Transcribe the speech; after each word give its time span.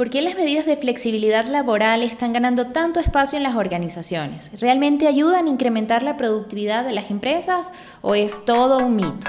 ¿Por 0.00 0.08
qué 0.08 0.22
las 0.22 0.34
medidas 0.34 0.64
de 0.64 0.78
flexibilidad 0.78 1.44
laboral 1.44 2.02
están 2.02 2.32
ganando 2.32 2.68
tanto 2.68 3.00
espacio 3.00 3.36
en 3.36 3.42
las 3.42 3.54
organizaciones? 3.54 4.50
¿Realmente 4.58 5.06
ayudan 5.06 5.44
a 5.44 5.50
incrementar 5.50 6.02
la 6.02 6.16
productividad 6.16 6.86
de 6.86 6.94
las 6.94 7.10
empresas 7.10 7.70
o 8.00 8.14
es 8.14 8.46
todo 8.46 8.78
un 8.78 8.96
mito? 8.96 9.28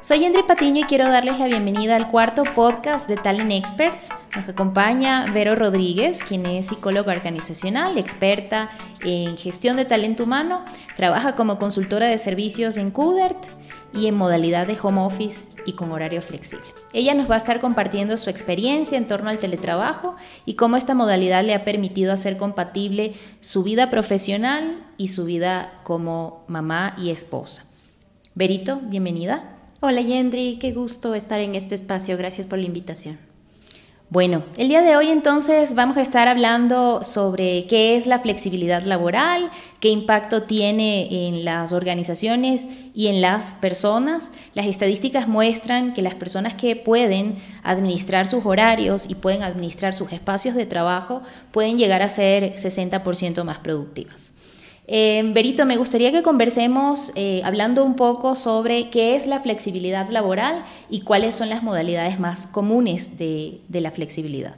Soy 0.00 0.24
André 0.24 0.42
Patiño 0.42 0.80
y 0.80 0.84
quiero 0.84 1.04
darles 1.10 1.38
la 1.38 1.48
bienvenida 1.48 1.96
al 1.96 2.08
cuarto 2.08 2.44
podcast 2.54 3.10
de 3.10 3.16
Talent 3.16 3.52
Experts. 3.52 4.08
Nos 4.34 4.48
acompaña 4.48 5.30
Vero 5.34 5.54
Rodríguez, 5.54 6.22
quien 6.22 6.46
es 6.46 6.68
psicóloga 6.68 7.12
organizacional, 7.12 7.98
experta 7.98 8.70
en 9.04 9.36
gestión 9.36 9.76
de 9.76 9.84
talento 9.84 10.24
humano, 10.24 10.64
trabaja 10.96 11.36
como 11.36 11.58
consultora 11.58 12.06
de 12.06 12.16
servicios 12.16 12.78
en 12.78 12.90
CUDERT 12.90 13.36
y 13.92 14.06
en 14.06 14.14
modalidad 14.14 14.66
de 14.66 14.78
home 14.80 15.00
office 15.00 15.48
y 15.64 15.72
con 15.72 15.92
horario 15.92 16.22
flexible. 16.22 16.66
Ella 16.92 17.14
nos 17.14 17.30
va 17.30 17.34
a 17.34 17.38
estar 17.38 17.60
compartiendo 17.60 18.16
su 18.16 18.30
experiencia 18.30 18.98
en 18.98 19.06
torno 19.06 19.30
al 19.30 19.38
teletrabajo 19.38 20.16
y 20.44 20.54
cómo 20.54 20.76
esta 20.76 20.94
modalidad 20.94 21.44
le 21.44 21.54
ha 21.54 21.64
permitido 21.64 22.12
hacer 22.12 22.36
compatible 22.36 23.14
su 23.40 23.62
vida 23.62 23.90
profesional 23.90 24.84
y 24.96 25.08
su 25.08 25.24
vida 25.24 25.80
como 25.82 26.44
mamá 26.48 26.94
y 26.98 27.10
esposa. 27.10 27.64
Berito, 28.34 28.80
bienvenida. 28.82 29.56
Hola 29.80 30.00
Yendri, 30.00 30.58
qué 30.58 30.72
gusto 30.72 31.14
estar 31.14 31.40
en 31.40 31.54
este 31.54 31.74
espacio. 31.74 32.16
Gracias 32.16 32.46
por 32.46 32.58
la 32.58 32.66
invitación. 32.66 33.25
Bueno, 34.08 34.44
el 34.56 34.68
día 34.68 34.82
de 34.82 34.96
hoy 34.96 35.08
entonces 35.08 35.74
vamos 35.74 35.96
a 35.96 36.00
estar 36.00 36.28
hablando 36.28 37.02
sobre 37.02 37.66
qué 37.66 37.96
es 37.96 38.06
la 38.06 38.20
flexibilidad 38.20 38.82
laboral, 38.82 39.50
qué 39.80 39.88
impacto 39.88 40.44
tiene 40.44 41.26
en 41.26 41.44
las 41.44 41.72
organizaciones 41.72 42.68
y 42.94 43.08
en 43.08 43.20
las 43.20 43.56
personas. 43.56 44.30
Las 44.54 44.66
estadísticas 44.66 45.26
muestran 45.26 45.92
que 45.92 46.02
las 46.02 46.14
personas 46.14 46.54
que 46.54 46.76
pueden 46.76 47.38
administrar 47.64 48.26
sus 48.26 48.46
horarios 48.46 49.10
y 49.10 49.16
pueden 49.16 49.42
administrar 49.42 49.92
sus 49.92 50.12
espacios 50.12 50.54
de 50.54 50.66
trabajo 50.66 51.22
pueden 51.50 51.76
llegar 51.76 52.02
a 52.02 52.08
ser 52.08 52.54
60% 52.54 53.42
más 53.42 53.58
productivas. 53.58 54.35
Eh, 54.88 55.22
Berito, 55.34 55.66
me 55.66 55.76
gustaría 55.76 56.12
que 56.12 56.22
conversemos 56.22 57.10
eh, 57.16 57.42
hablando 57.44 57.84
un 57.84 57.96
poco 57.96 58.36
sobre 58.36 58.88
qué 58.88 59.16
es 59.16 59.26
la 59.26 59.40
flexibilidad 59.40 60.08
laboral 60.10 60.64
y 60.88 61.00
cuáles 61.00 61.34
son 61.34 61.48
las 61.48 61.64
modalidades 61.64 62.20
más 62.20 62.46
comunes 62.46 63.18
de, 63.18 63.60
la 63.68 63.90
flexibilidad. 63.90 64.54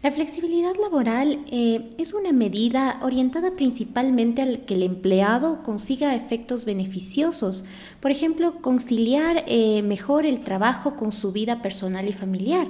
La 0.00 0.12
flexibilidad 0.12 0.74
laboral 0.80 1.40
eh, 1.50 1.90
es 1.98 2.12
una 2.12 2.32
medida 2.32 3.00
orientada 3.02 3.52
principalmente 3.56 4.42
al 4.42 4.60
que 4.60 4.74
el 4.74 4.84
empleado 4.84 5.62
consiga 5.64 6.14
efectos 6.14 6.64
beneficiosos, 6.64 7.64
por 8.00 8.12
ejemplo, 8.12 8.60
conciliar 8.60 9.44
mejor 9.82 10.24
el 10.24 10.40
trabajo 10.40 10.94
con 10.94 11.10
su 11.10 11.32
vida 11.32 11.62
personal 11.62 12.08
y 12.08 12.12
familiar, 12.12 12.68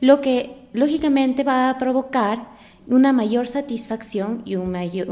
lo 0.00 0.20
que 0.20 0.54
lógicamente 0.72 1.44
va 1.44 1.70
a 1.70 1.78
provocar 1.78 2.57
una 2.88 3.12
mayor 3.12 3.46
satisfacción 3.46 4.42
y 4.44 4.56
un, 4.56 4.70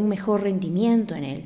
mejor 0.08 0.42
rendimiento 0.42 1.14
en 1.14 1.24
él. 1.24 1.44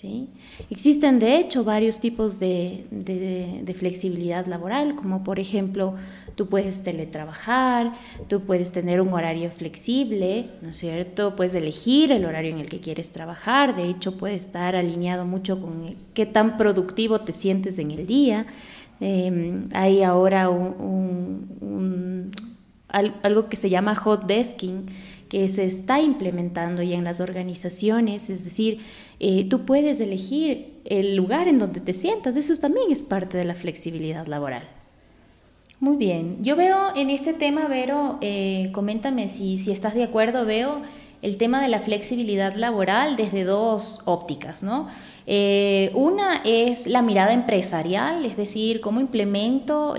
¿sí? 0.00 0.28
Existen 0.70 1.18
de 1.18 1.36
hecho 1.36 1.64
varios 1.64 2.00
tipos 2.00 2.38
de, 2.38 2.86
de, 2.90 3.74
flexibilidad 3.74 4.46
laboral, 4.46 4.96
como 4.96 5.22
por 5.22 5.38
ejemplo 5.38 5.94
tú 6.34 6.48
puedes 6.48 6.82
teletrabajar, 6.82 7.92
tú 8.28 8.40
puedes 8.40 8.72
tener 8.72 9.00
un 9.00 9.12
horario 9.12 9.50
flexible, 9.50 10.50
¿no 10.62 10.70
es 10.70 10.76
cierto? 10.78 11.36
Puedes 11.36 11.54
elegir 11.54 12.10
el 12.10 12.24
horario 12.24 12.52
en 12.52 12.60
el 12.60 12.68
que 12.68 12.80
quieres 12.80 13.10
trabajar, 13.10 13.76
de 13.76 13.88
hecho 13.88 14.16
puede 14.16 14.34
estar 14.34 14.76
alineado 14.76 15.24
mucho 15.24 15.60
con 15.60 15.94
qué 16.14 16.26
tan 16.26 16.56
productivo 16.56 17.20
te 17.20 17.32
sientes 17.32 17.78
en 17.78 17.90
el 17.90 18.06
día. 18.06 18.46
Em, 19.00 19.68
hay 19.74 20.02
ahora 20.02 20.48
un, 20.48 22.30
algo 23.22 23.48
que 23.48 23.56
se 23.56 23.68
llama 23.68 23.94
hot 23.94 24.26
desking, 24.26 24.86
que 25.28 25.48
se 25.48 25.64
está 25.64 26.00
implementando 26.00 26.82
ya 26.82 26.96
en 26.96 27.04
las 27.04 27.20
organizaciones, 27.20 28.30
es 28.30 28.44
decir, 28.44 28.80
eh, 29.18 29.44
tú 29.48 29.64
puedes 29.64 30.00
elegir 30.00 30.74
el 30.84 31.16
lugar 31.16 31.48
en 31.48 31.58
donde 31.58 31.80
te 31.80 31.92
sientas, 31.92 32.36
eso 32.36 32.56
también 32.56 32.90
es 32.90 33.02
parte 33.02 33.36
de 33.36 33.44
la 33.44 33.54
flexibilidad 33.54 34.26
laboral. 34.26 34.68
Muy 35.80 35.96
bien, 35.96 36.38
yo 36.42 36.56
veo 36.56 36.94
en 36.94 37.10
este 37.10 37.34
tema, 37.34 37.68
Vero, 37.68 38.18
eh, 38.20 38.70
coméntame 38.72 39.28
si, 39.28 39.58
si 39.58 39.72
estás 39.72 39.94
de 39.94 40.04
acuerdo, 40.04 40.46
veo 40.46 40.80
el 41.22 41.36
tema 41.36 41.60
de 41.60 41.68
la 41.68 41.80
flexibilidad 41.80 42.54
laboral 42.54 43.16
desde 43.16 43.44
dos 43.44 44.00
ópticas, 44.04 44.62
¿no? 44.62 44.86
Eh, 45.26 45.90
una 45.94 46.40
es 46.44 46.86
la 46.86 47.02
mirada 47.02 47.32
empresarial, 47.32 48.24
es 48.24 48.36
decir, 48.36 48.80
cómo 48.80 49.00
implemento 49.00 49.96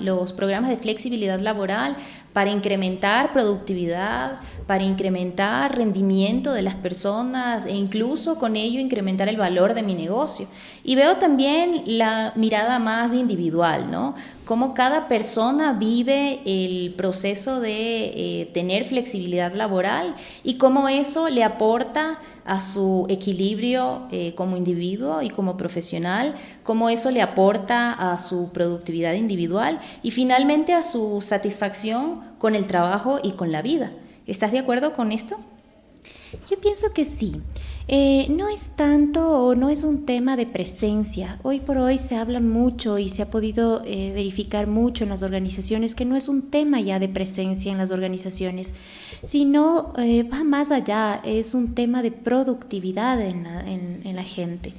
los 0.00 0.32
programas 0.32 0.70
de 0.70 0.76
flexibilidad 0.76 1.38
laboral 1.38 1.96
para 2.36 2.50
incrementar 2.50 3.32
productividad, 3.32 4.40
para 4.66 4.84
incrementar 4.84 5.74
rendimiento 5.74 6.52
de 6.52 6.60
las 6.60 6.74
personas 6.74 7.64
e 7.64 7.74
incluso 7.74 8.38
con 8.38 8.56
ello 8.56 8.78
incrementar 8.78 9.30
el 9.30 9.38
valor 9.38 9.72
de 9.72 9.82
mi 9.82 9.94
negocio. 9.94 10.46
Y 10.84 10.96
veo 10.96 11.16
también 11.16 11.84
la 11.86 12.34
mirada 12.36 12.78
más 12.78 13.14
individual, 13.14 13.90
¿no? 13.90 14.14
Cómo 14.44 14.74
cada 14.74 15.08
persona 15.08 15.72
vive 15.72 16.42
el 16.44 16.92
proceso 16.92 17.58
de 17.58 18.12
eh, 18.14 18.50
tener 18.52 18.84
flexibilidad 18.84 19.54
laboral 19.54 20.14
y 20.44 20.58
cómo 20.58 20.90
eso 20.90 21.30
le 21.30 21.42
aporta 21.42 22.18
a 22.46 22.60
su 22.60 23.06
equilibrio 23.08 24.02
eh, 24.10 24.34
como 24.34 24.56
individuo 24.56 25.22
y 25.22 25.30
como 25.30 25.56
profesional, 25.56 26.34
cómo 26.62 26.88
eso 26.88 27.10
le 27.10 27.22
aporta 27.22 27.92
a 27.92 28.18
su 28.18 28.50
productividad 28.50 29.14
individual 29.14 29.80
y 30.02 30.10
finalmente 30.10 30.72
a 30.72 30.82
su 30.82 31.20
satisfacción 31.20 32.20
con 32.38 32.54
el 32.54 32.66
trabajo 32.66 33.20
y 33.22 33.32
con 33.32 33.52
la 33.52 33.62
vida. 33.62 33.90
¿Estás 34.26 34.52
de 34.52 34.58
acuerdo 34.58 34.92
con 34.92 35.12
esto? 35.12 35.38
Yo 36.50 36.58
pienso 36.60 36.92
que 36.94 37.04
sí. 37.04 37.40
Eh, 37.88 38.26
no 38.30 38.48
es 38.48 38.70
tanto 38.70 39.30
o 39.30 39.54
no 39.54 39.70
es 39.70 39.84
un 39.84 40.06
tema 40.06 40.36
de 40.36 40.44
presencia. 40.46 41.38
Hoy 41.44 41.60
por 41.60 41.78
hoy 41.78 41.98
se 41.98 42.16
habla 42.16 42.40
mucho 42.40 42.98
y 42.98 43.08
se 43.08 43.22
ha 43.22 43.30
podido 43.30 43.82
eh, 43.84 44.10
verificar 44.12 44.66
mucho 44.66 45.04
en 45.04 45.10
las 45.10 45.22
organizaciones 45.22 45.94
que 45.94 46.04
no 46.04 46.16
es 46.16 46.28
un 46.28 46.50
tema 46.50 46.80
ya 46.80 46.98
de 46.98 47.08
presencia 47.08 47.70
en 47.70 47.78
las 47.78 47.92
organizaciones, 47.92 48.74
sino 49.22 49.92
eh, 49.98 50.24
va 50.24 50.42
más 50.42 50.72
allá, 50.72 51.22
es 51.24 51.54
un 51.54 51.74
tema 51.76 52.02
de 52.02 52.10
productividad 52.10 53.20
en 53.20 53.44
la, 54.16 54.24
gente. 54.24 54.72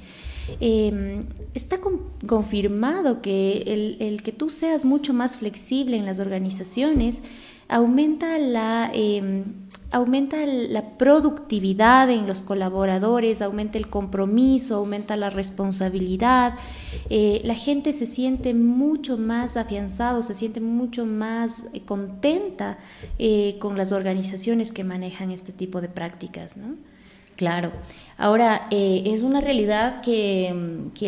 Em, 0.60 1.24
está 1.54 1.78
confirmado 2.26 3.22
que 3.22 3.96
el, 4.00 4.22
que 4.22 4.32
tú 4.32 4.50
seas 4.50 4.84
mucho 4.84 5.14
más 5.14 5.38
flexible 5.38 5.96
en 5.96 6.04
las 6.04 6.20
organizaciones 6.20 7.22
aumenta 7.68 8.38
la, 8.38 8.90
em, 8.92 9.44
aumenta 9.90 10.44
la 10.44 10.98
productividad 10.98 12.10
en 12.10 12.26
los 12.26 12.42
colaboradores, 12.42 13.40
aumenta 13.40 13.78
el 13.78 13.88
compromiso, 13.88 14.76
aumenta 14.76 15.16
la 15.16 15.30
responsabilidad, 15.30 16.54
eh, 17.08 17.40
la 17.44 17.54
gente 17.54 17.92
se 17.92 18.06
siente 18.06 18.52
mucho 18.52 19.16
más 19.16 19.56
afianzado, 19.56 20.22
se 20.22 20.34
siente 20.34 20.60
mucho 20.60 21.06
más 21.06 21.64
eh, 21.72 21.80
contenta 21.80 22.78
eh, 23.18 23.56
con 23.60 23.76
las 23.76 23.92
organizaciones 23.92 24.72
que 24.72 24.84
manejan 24.84 25.30
este 25.30 25.52
tipo 25.52 25.80
de 25.80 25.88
prácticas. 25.88 26.56
¿no? 26.56 26.76
Claro. 27.38 27.70
Ahora, 28.20 28.66
eh, 28.72 29.04
es 29.06 29.22
una 29.22 29.40
realidad 29.40 30.02
que, 30.02 30.52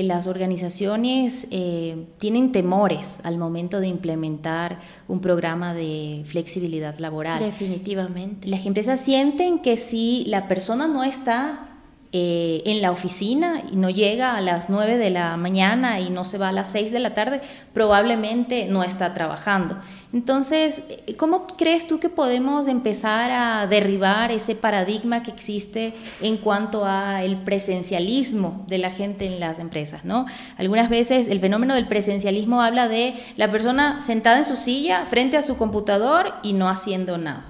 las 0.04 0.28
organizaciones 0.28 1.48
eh, 1.50 2.06
tienen 2.18 2.52
temores 2.52 3.18
al 3.24 3.36
momento 3.36 3.80
de 3.80 3.88
implementar 3.88 4.78
un 5.08 5.20
programa 5.20 5.74
de 5.74 6.22
flexibilidad 6.24 6.96
laboral. 7.00 7.40
Definitivamente. 7.40 8.46
Las 8.46 8.64
empresas 8.64 9.00
sienten 9.00 9.58
que 9.58 9.76
si 9.76 10.24
la 10.26 10.46
persona 10.46 10.86
no 10.86 11.02
está 11.02 11.69
eh, 12.12 12.62
en 12.66 12.82
la 12.82 12.90
oficina 12.90 13.62
y 13.70 13.76
no 13.76 13.88
llega 13.88 14.36
a 14.36 14.40
las 14.40 14.68
9 14.68 14.98
de 14.98 15.10
la 15.10 15.36
mañana 15.36 16.00
y 16.00 16.10
no 16.10 16.24
se 16.24 16.38
va 16.38 16.48
a 16.48 16.52
las 16.52 16.68
6 16.72 16.90
de 16.90 16.98
la 16.98 17.14
tarde, 17.14 17.40
probablemente 17.72 18.66
no 18.66 18.82
está 18.82 19.14
trabajando. 19.14 19.78
Entonces, 20.12 20.82
¿cómo 21.16 21.46
crees 21.46 21.86
tú 21.86 22.00
que 22.00 22.08
podemos 22.08 22.66
empezar 22.66 23.30
a 23.30 23.64
derribar 23.68 24.32
ese 24.32 24.56
paradigma 24.56 25.22
que 25.22 25.30
existe 25.30 25.94
en 26.20 26.38
cuanto 26.38 26.84
a 26.84 27.22
el 27.22 27.36
presencialismo 27.36 28.64
de 28.66 28.78
la 28.78 28.90
gente 28.90 29.26
en 29.26 29.38
las 29.38 29.60
empresas, 29.60 30.04
¿no? 30.04 30.26
Algunas 30.58 30.90
veces 30.90 31.28
el 31.28 31.38
fenómeno 31.38 31.76
del 31.76 31.86
presencialismo 31.86 32.60
habla 32.60 32.88
de 32.88 33.14
la 33.36 33.52
persona 33.52 34.00
sentada 34.00 34.38
en 34.38 34.44
su 34.44 34.56
silla 34.56 35.06
frente 35.06 35.36
a 35.36 35.42
su 35.42 35.56
computador 35.56 36.34
y 36.42 36.54
no 36.54 36.68
haciendo 36.68 37.18
nada. 37.18 37.46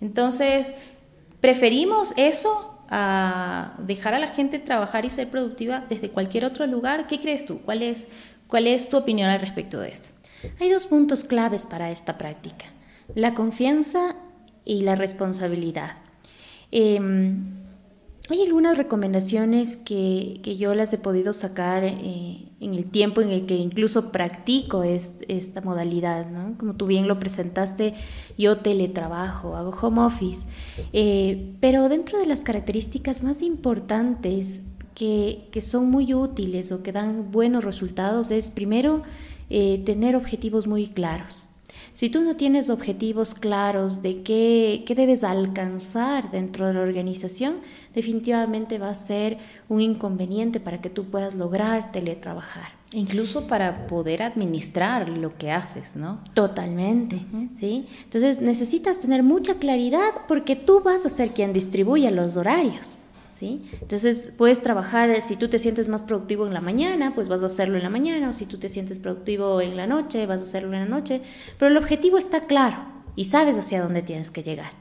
Entonces, 0.00 0.72
preferimos 1.40 2.14
eso 2.16 2.67
a 2.88 3.74
dejar 3.78 4.14
a 4.14 4.18
la 4.18 4.28
gente 4.28 4.58
trabajar 4.58 5.04
y 5.04 5.10
ser 5.10 5.28
productiva 5.28 5.84
desde 5.88 6.10
cualquier 6.10 6.44
otro 6.44 6.66
lugar. 6.66 7.06
¿Qué 7.06 7.20
crees 7.20 7.44
tú? 7.44 7.60
¿Cuál 7.60 7.82
es, 7.82 8.08
cuál 8.46 8.66
es 8.66 8.88
tu 8.88 8.96
opinión 8.96 9.30
al 9.30 9.40
respecto 9.40 9.78
de 9.80 9.90
esto? 9.90 10.10
Hay 10.60 10.70
dos 10.70 10.86
puntos 10.86 11.24
claves 11.24 11.66
para 11.66 11.90
esta 11.90 12.16
práctica, 12.16 12.66
la 13.14 13.34
confianza 13.34 14.14
y 14.64 14.82
la 14.82 14.94
responsabilidad. 14.94 15.96
Em, 16.70 17.67
hay 18.30 18.42
algunas 18.42 18.76
recomendaciones 18.76 19.76
que, 19.76 20.40
yo 20.58 20.74
las 20.74 20.92
he 20.92 20.98
podido 20.98 21.32
sacar 21.32 21.84
eh, 21.84 22.48
en 22.60 22.74
el 22.74 22.84
tiempo 22.84 23.20
en 23.20 23.30
el 23.30 23.46
que 23.46 23.54
incluso 23.54 24.12
practico 24.12 24.82
esta 24.82 25.60
modalidad, 25.60 26.26
¿no? 26.26 26.56
Como 26.58 26.74
tú 26.74 26.86
bien 26.86 27.08
lo 27.08 27.18
presentaste, 27.18 27.94
yo 28.36 28.58
teletrabajo, 28.58 29.56
hago 29.56 29.70
home 29.70 30.02
office, 30.02 30.46
eh, 30.92 31.54
pero 31.60 31.88
dentro 31.88 32.18
de 32.18 32.26
las 32.26 32.40
características 32.40 33.22
más 33.22 33.42
importantes 33.42 34.64
que, 34.94 35.48
son 35.60 35.90
muy 35.90 36.12
útiles 36.12 36.72
o 36.72 36.82
que 36.82 36.92
dan 36.92 37.30
buenos 37.30 37.64
resultados 37.64 38.30
es 38.30 38.50
primero 38.50 39.02
eh, 39.48 39.82
tener 39.84 40.16
objetivos 40.16 40.66
muy 40.66 40.88
claros. 40.88 41.47
Si 41.98 42.10
tú 42.10 42.20
no 42.20 42.36
tienes 42.36 42.70
objetivos 42.70 43.34
claros 43.34 44.02
de 44.02 44.22
qué, 44.22 44.84
debes 44.86 45.24
alcanzar 45.24 46.30
dentro 46.30 46.68
de 46.68 46.74
la 46.74 46.82
organización, 46.82 47.56
definitivamente 47.92 48.78
va 48.78 48.90
a 48.90 48.94
ser 48.94 49.38
un 49.68 49.80
inconveniente 49.80 50.60
para 50.60 50.80
que 50.80 50.90
tú 50.90 51.06
puedas 51.06 51.34
lograr 51.34 51.90
teletrabajar. 51.90 52.68
Incluso 52.92 53.48
para 53.48 53.88
poder 53.88 54.22
administrar 54.22 55.08
lo 55.08 55.36
que 55.36 55.50
haces, 55.50 55.96
¿no? 55.96 56.20
Totalmente, 56.34 57.18
¿sí? 57.56 57.86
Entonces 58.04 58.40
necesitas 58.40 59.00
tener 59.00 59.24
mucha 59.24 59.54
claridad 59.54 60.10
porque 60.28 60.54
tú 60.54 60.80
vas 60.84 61.04
a 61.04 61.10
ser 61.10 61.32
quien 61.32 61.52
distribuya 61.52 62.12
los 62.12 62.36
horarios. 62.36 63.00
Entonces 63.46 64.32
puedes 64.36 64.62
trabajar, 64.62 65.20
si 65.22 65.36
tú 65.36 65.48
te 65.48 65.58
sientes 65.58 65.88
más 65.88 66.02
productivo 66.02 66.46
en 66.46 66.54
la 66.54 66.60
mañana, 66.60 67.14
pues 67.14 67.28
vas 67.28 67.42
a 67.42 67.46
hacerlo 67.46 67.76
en 67.76 67.82
la 67.82 67.90
mañana, 67.90 68.30
o 68.30 68.32
si 68.32 68.46
tú 68.46 68.58
te 68.58 68.68
sientes 68.68 68.98
productivo 68.98 69.60
en 69.60 69.76
la 69.76 69.86
noche, 69.86 70.26
vas 70.26 70.40
a 70.40 70.44
hacerlo 70.44 70.72
en 70.74 70.80
la 70.80 70.88
noche, 70.88 71.22
pero 71.58 71.70
el 71.70 71.76
objetivo 71.76 72.18
está 72.18 72.46
claro 72.46 72.78
y 73.16 73.26
sabes 73.26 73.56
hacia 73.56 73.82
dónde 73.82 74.02
tienes 74.02 74.30
que 74.30 74.42
llegar. 74.42 74.72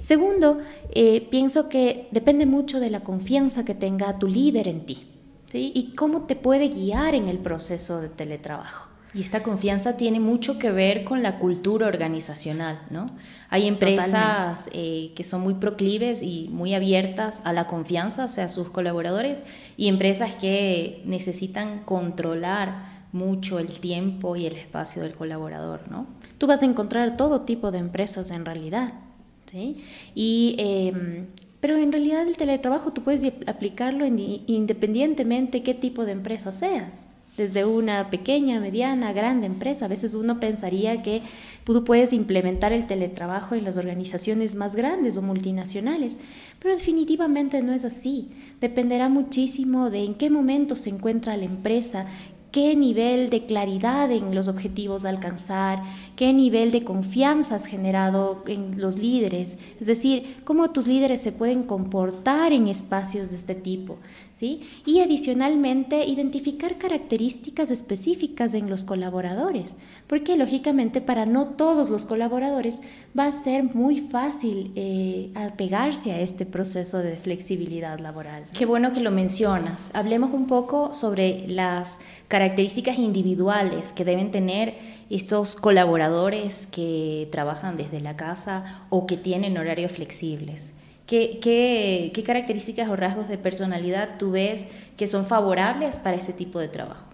Segundo, 0.00 0.58
eh, 0.90 1.26
pienso 1.30 1.68
que 1.68 2.08
depende 2.12 2.46
mucho 2.46 2.80
de 2.80 2.90
la 2.90 3.00
confianza 3.00 3.64
que 3.64 3.74
tenga 3.74 4.18
tu 4.18 4.26
líder 4.26 4.68
en 4.68 4.86
ti 4.86 5.06
y 5.54 5.94
cómo 5.94 6.22
te 6.22 6.34
puede 6.34 6.68
guiar 6.68 7.14
en 7.14 7.28
el 7.28 7.38
proceso 7.38 8.00
de 8.00 8.08
teletrabajo. 8.08 8.91
Y 9.14 9.20
esta 9.20 9.42
confianza 9.42 9.98
tiene 9.98 10.20
mucho 10.20 10.58
que 10.58 10.70
ver 10.70 11.04
con 11.04 11.22
la 11.22 11.38
cultura 11.38 11.86
organizacional, 11.86 12.80
¿no? 12.88 13.06
Hay 13.50 13.66
empresas 13.66 14.70
eh, 14.72 15.12
que 15.14 15.22
son 15.22 15.42
muy 15.42 15.54
proclives 15.54 16.22
y 16.22 16.48
muy 16.50 16.72
abiertas 16.72 17.42
a 17.44 17.52
la 17.52 17.66
confianza 17.66 18.24
hacia 18.24 18.48
sus 18.48 18.70
colaboradores 18.70 19.44
y 19.76 19.88
empresas 19.88 20.34
que 20.36 21.02
necesitan 21.04 21.80
controlar 21.80 22.90
mucho 23.12 23.58
el 23.58 23.68
tiempo 23.80 24.34
y 24.36 24.46
el 24.46 24.54
espacio 24.54 25.02
del 25.02 25.14
colaborador, 25.14 25.82
¿no? 25.90 26.06
Tú 26.38 26.46
vas 26.46 26.62
a 26.62 26.64
encontrar 26.66 27.18
todo 27.18 27.42
tipo 27.42 27.70
de 27.70 27.78
empresas 27.78 28.30
en 28.30 28.46
realidad, 28.46 28.94
¿sí? 29.44 29.84
Y, 30.14 30.56
em, 30.56 31.26
pero 31.60 31.76
en 31.76 31.92
realidad 31.92 32.26
el 32.26 32.38
teletrabajo 32.38 32.94
tú 32.94 33.02
puedes 33.02 33.30
aplicarlo 33.46 34.06
independientemente 34.06 35.62
qué 35.62 35.74
tipo 35.74 36.06
de 36.06 36.12
empresa 36.12 36.54
seas 36.54 37.04
desde 37.36 37.64
una 37.64 38.10
pequeña, 38.10 38.60
mediana, 38.60 39.12
grande 39.12 39.46
empresa. 39.46 39.86
A 39.86 39.88
veces 39.88 40.14
uno 40.14 40.38
pensaría 40.38 41.02
que 41.02 41.22
tú 41.64 41.82
puedes 41.84 42.12
implementar 42.12 42.72
el 42.72 42.86
teletrabajo 42.86 43.54
en 43.54 43.64
las 43.64 43.76
organizaciones 43.76 44.54
más 44.54 44.76
grandes 44.76 45.16
o 45.16 45.22
multinacionales, 45.22 46.18
pero 46.58 46.74
definitivamente 46.76 47.62
no 47.62 47.72
es 47.72 47.84
así. 47.84 48.28
Dependerá 48.60 49.08
muchísimo 49.08 49.90
de 49.90 50.04
en 50.04 50.14
qué 50.14 50.28
momento 50.28 50.76
se 50.76 50.90
encuentra 50.90 51.36
la 51.36 51.44
empresa, 51.44 52.06
qué 52.52 52.76
nivel 52.76 53.30
de 53.30 53.46
claridad 53.46 54.12
en 54.12 54.34
los 54.34 54.46
objetivos 54.46 55.04
a 55.04 55.08
alcanzar, 55.08 55.82
qué 56.16 56.34
nivel 56.34 56.70
de 56.70 56.84
confianza 56.84 57.56
has 57.56 57.64
generado 57.64 58.44
en 58.46 58.78
los 58.80 58.98
líderes, 58.98 59.58
es 59.80 59.86
decir, 59.86 60.36
cómo 60.44 60.70
tus 60.70 60.86
líderes 60.86 61.22
se 61.22 61.32
pueden 61.32 61.62
comportar 61.62 62.52
en 62.52 62.68
espacios 62.68 63.30
de 63.30 63.36
este 63.36 63.54
tipo, 63.54 63.96
¿sí? 64.34 64.60
Y 64.84 65.00
adicionalmente, 65.00 66.04
identificar 66.04 66.76
características 66.76 67.70
específicas 67.70 68.52
en 68.52 68.68
los 68.68 68.84
colaboradores, 68.84 69.76
porque 70.12 70.36
lógicamente 70.36 71.00
para 71.00 71.24
no 71.24 71.46
todos 71.46 71.88
los 71.88 72.04
colaboradores 72.04 72.82
va 73.18 73.24
a 73.24 73.32
ser 73.32 73.74
muy 73.74 73.98
fácil 73.98 74.70
eh, 74.76 75.30
apegarse 75.34 76.12
a 76.12 76.20
este 76.20 76.44
proceso 76.44 76.98
de 76.98 77.16
flexibilidad 77.16 77.98
laboral. 77.98 78.44
Qué 78.52 78.66
bueno 78.66 78.92
que 78.92 79.00
lo 79.00 79.10
mencionas. 79.10 79.90
Hablemos 79.94 80.34
un 80.34 80.46
poco 80.46 80.92
sobre 80.92 81.48
las 81.48 82.02
características 82.28 82.98
individuales 82.98 83.94
que 83.94 84.04
deben 84.04 84.30
tener 84.30 84.74
estos 85.08 85.56
colaboradores 85.56 86.66
que 86.66 87.26
trabajan 87.32 87.78
desde 87.78 88.02
la 88.02 88.14
casa 88.14 88.84
o 88.90 89.06
que 89.06 89.16
tienen 89.16 89.56
horarios 89.56 89.92
flexibles. 89.92 90.74
¿Qué, 91.06 91.40
qué, 91.40 92.22
características 92.22 92.90
o 92.90 92.96
rasgos 92.96 93.30
de 93.30 93.38
personalidad 93.38 94.18
tú 94.18 94.32
ves 94.32 94.68
que 94.98 95.06
son 95.06 95.24
favorables 95.24 95.98
para 96.00 96.18
este 96.18 96.34
tipo 96.34 96.58
de 96.58 96.68
trabajo? 96.68 97.11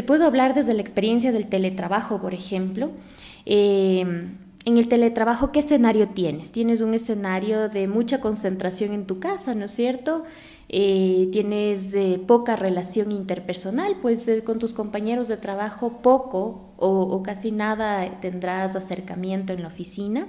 Te 0.00 0.06
puedo 0.06 0.24
hablar 0.24 0.54
desde 0.54 0.72
la 0.72 0.80
experiencia 0.80 1.30
del 1.30 1.46
teletrabajo, 1.46 2.22
por 2.22 2.32
ejemplo. 2.32 2.90
Eh, 3.44 4.00
en 4.00 4.78
el 4.78 4.88
teletrabajo, 4.88 5.52
¿qué 5.52 5.60
escenario 5.60 6.08
tienes? 6.08 6.52
Tienes 6.52 6.80
un 6.80 6.94
escenario 6.94 7.68
de 7.68 7.86
mucha 7.86 8.18
concentración 8.18 8.94
en 8.94 9.04
tu 9.04 9.20
casa, 9.20 9.54
¿no 9.54 9.66
es 9.66 9.72
cierto? 9.72 10.24
Eh, 10.70 11.28
tienes 11.32 11.92
eh, 11.92 12.18
poca 12.26 12.56
relación 12.56 13.12
interpersonal, 13.12 13.96
pues 14.00 14.26
eh, 14.28 14.42
con 14.42 14.58
tus 14.58 14.72
compañeros 14.72 15.28
de 15.28 15.36
trabajo 15.36 15.98
poco 16.00 16.72
o, 16.78 17.22
casi 17.22 17.52
nada 17.52 18.20
tendrás 18.22 18.76
acercamiento 18.76 19.52
en 19.52 19.60
la 19.60 19.68
oficina, 19.68 20.28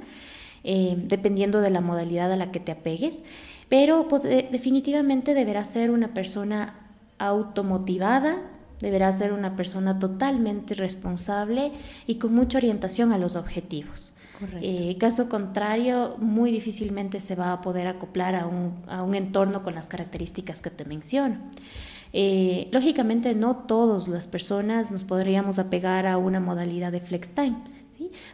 dependiendo 0.65 1.61
de 1.61 1.69
la 1.69 1.79
modalidad 1.79 2.29
a 2.29 2.35
la 2.35 2.51
que 2.51 2.59
te 2.59 2.73
apegues, 2.73 3.23
pero 3.69 4.09
pues, 4.09 4.23
definitivamente 4.23 5.33
deberás 5.33 5.69
ser 5.69 5.91
una 5.91 6.13
persona 6.13 6.75
automotivada, 7.19 8.41
deberás 8.81 9.17
ser 9.17 9.31
una 9.33 9.55
persona 9.55 9.99
totalmente 9.99 10.73
responsable 10.73 11.71
y 12.07 12.15
con 12.15 12.33
mucha 12.33 12.57
orientación 12.57 13.11
a 13.11 13.17
los 13.17 13.35
objetivos. 13.35 14.13
Eh, 14.59 14.97
caso 14.99 15.29
contrario, 15.29 16.15
muy 16.17 16.51
difícilmente 16.51 17.21
se 17.21 17.35
va 17.35 17.53
a 17.53 17.61
poder 17.61 17.87
acoplar 17.87 18.33
a 18.33 18.47
un, 18.47 18.73
a 18.87 19.03
un 19.03 19.13
entorno 19.13 19.61
con 19.61 19.75
las 19.75 19.87
características 19.87 20.61
que 20.61 20.71
te 20.71 20.83
menciono. 20.83 21.37
Eh, 22.13 22.67
lógicamente, 22.71 23.35
no 23.35 23.55
todas 23.55 24.07
las 24.07 24.27
personas 24.27 24.91
nos 24.91 25.03
podríamos 25.03 25.59
apegar 25.59 26.07
a 26.07 26.17
una 26.17 26.39
modalidad 26.39 26.91
de 26.91 26.99
flex 26.99 27.33
time. 27.33 27.55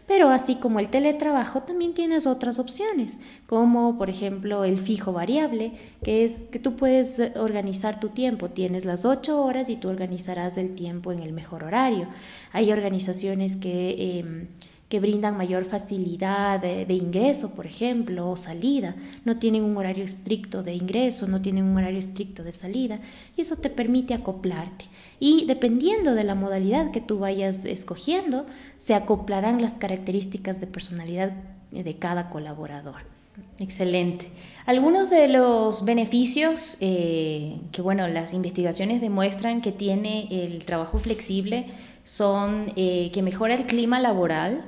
Pero 0.05 0.29
así 0.29 0.55
como 0.55 0.79
el 0.79 0.89
teletrabajo, 0.89 1.63
también 1.63 1.93
tienes 1.93 2.27
otras 2.27 2.59
opciones, 2.59 3.19
como 3.45 3.97
por 3.97 4.09
ejemplo 4.09 4.63
el 4.63 4.77
fijo 4.77 5.13
variable, 5.13 5.73
que 6.03 6.25
es 6.25 6.43
que 6.43 6.59
tú 6.59 6.75
puedes 6.75 7.19
organizar 7.35 7.99
tu 7.99 8.09
tiempo. 8.09 8.49
Tienes 8.49 8.85
las 8.85 9.05
ocho 9.05 9.41
horas 9.43 9.69
y 9.69 9.75
tú 9.75 9.89
organizarás 9.89 10.57
el 10.57 10.75
tiempo 10.75 11.11
en 11.11 11.19
el 11.19 11.33
mejor 11.33 11.63
horario. 11.63 12.07
Hay 12.51 12.71
organizaciones 12.71 13.55
que... 13.55 14.19
Em, 14.19 14.47
que 14.89 14.99
brindan 15.01 15.35
mayor 15.35 15.65
facilidad 15.65 16.61
de, 16.61 16.93
ingreso, 16.93 17.51
por 17.51 17.65
ejemplo, 17.65 18.29
o 18.29 18.37
salida. 18.37 18.95
No 19.25 19.37
tienen 19.37 19.63
un 19.63 19.75
horario 19.75 20.05
estricto 20.05 20.63
de 20.63 20.73
ingreso, 20.73 21.27
no 21.27 21.41
tienen 21.41 21.65
un 21.65 21.77
horario 21.77 21.99
estricto 21.99 22.43
de 22.43 22.53
salida, 22.53 22.99
y 23.35 23.41
eso 23.41 23.57
te 23.57 23.69
permite 23.69 24.13
acoplarte. 24.13 24.85
Y 25.19 25.45
dependiendo 25.45 26.15
de 26.15 26.23
la 26.23 26.35
modalidad 26.35 26.91
que 26.91 27.01
tú 27.01 27.19
vayas 27.19 27.65
escogiendo, 27.65 28.45
se 28.77 28.93
acoplarán 28.93 29.61
las 29.61 29.73
características 29.73 30.61
de 30.61 30.67
personalidad 30.67 31.33
de 31.71 31.95
cada 31.97 32.29
colaborador. 32.29 33.17
Excelente. 33.59 34.29
Algunos 34.65 35.09
de 35.09 35.27
los 35.27 35.83
beneficios 35.83 36.77
eh, 36.79 37.57
que, 37.71 37.81
bueno, 37.81 38.07
las 38.07 38.33
investigaciones 38.33 39.01
demuestran 39.01 39.61
que 39.61 39.71
tiene 39.71 40.27
el 40.31 40.63
trabajo 40.65 40.97
flexible 40.97 41.67
son 42.03 42.71
eh, 42.77 43.11
que 43.13 43.21
mejora 43.21 43.53
el 43.55 43.65
clima 43.65 43.99
laboral, 43.99 44.63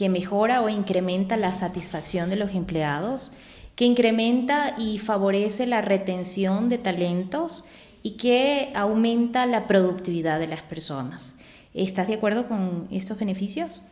que 0.00 0.08
mejora 0.08 0.62
o 0.62 0.70
incrementa 0.70 1.36
la 1.36 1.52
satisfacción 1.52 2.30
de 2.30 2.36
los 2.36 2.54
empleados, 2.54 3.32
que 3.76 3.84
incrementa 3.84 4.74
y 4.78 4.96
favorece 4.96 5.66
la 5.66 5.82
retención 5.82 6.70
de 6.70 6.78
talentos 6.78 7.64
y 8.02 8.12
que 8.12 8.72
aumenta 8.74 9.44
la 9.44 9.66
productividad 9.66 10.40
de 10.40 10.46
las 10.46 10.62
personas. 10.62 11.40
¿Estás 11.74 12.08
de 12.08 12.14
acuerdo 12.14 12.48
con 12.48 12.88
estos 12.90 13.18
beneficios? 13.18 13.82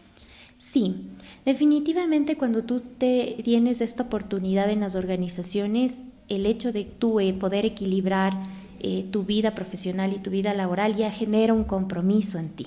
Sí, 0.57 1.11
definitivamente 1.45 2.39
cuando 2.39 2.65
tú 2.65 2.81
te 2.81 3.37
tienes 3.45 3.83
esta 3.83 4.05
oportunidad 4.05 4.71
en 4.71 4.81
las 4.81 4.95
organizaciones, 4.95 5.99
el 6.31 6.47
hecho 6.47 6.73
de 6.73 6.85
tú 6.85 7.21
eh, 7.21 7.35
poder 7.35 7.67
equilibrar 7.67 8.33
eh, 8.81 9.05
tu 9.13 9.25
vida 9.25 9.55
profesional 9.55 10.15
y 10.15 10.21
tu 10.21 10.31
vida 10.31 10.55
laboral 10.55 10.97
ya 10.97 11.13
genera 11.13 11.53
un 11.53 11.65
compromiso 11.65 12.39
en 12.39 12.49
ti. 12.49 12.67